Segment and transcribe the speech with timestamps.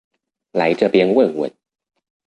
[0.53, 1.51] 來這邊問問